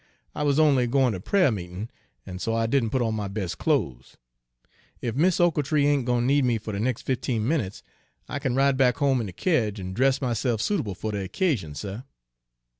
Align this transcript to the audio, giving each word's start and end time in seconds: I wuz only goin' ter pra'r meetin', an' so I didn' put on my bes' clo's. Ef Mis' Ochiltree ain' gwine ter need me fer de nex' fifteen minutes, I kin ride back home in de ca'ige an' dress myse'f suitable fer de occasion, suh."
I 0.33 0.41
wuz 0.43 0.55
only 0.57 0.87
goin' 0.87 1.13
ter 1.13 1.19
pra'r 1.19 1.53
meetin', 1.53 1.91
an' 2.25 2.39
so 2.39 2.55
I 2.55 2.65
didn' 2.65 2.89
put 2.89 3.03
on 3.03 3.13
my 3.13 3.27
bes' 3.27 3.53
clo's. 3.53 4.17
Ef 5.03 5.13
Mis' 5.13 5.39
Ochiltree 5.39 5.85
ain' 5.85 6.05
gwine 6.05 6.23
ter 6.23 6.25
need 6.25 6.43
me 6.43 6.57
fer 6.57 6.71
de 6.71 6.79
nex' 6.79 7.03
fifteen 7.03 7.47
minutes, 7.47 7.83
I 8.27 8.39
kin 8.39 8.55
ride 8.55 8.77
back 8.77 8.97
home 8.97 9.21
in 9.21 9.27
de 9.27 9.31
ca'ige 9.33 9.79
an' 9.79 9.93
dress 9.93 10.19
myse'f 10.19 10.59
suitable 10.59 10.95
fer 10.95 11.11
de 11.11 11.23
occasion, 11.23 11.75
suh." 11.75 12.01